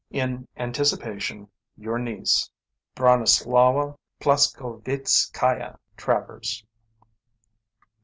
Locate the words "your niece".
1.77-2.49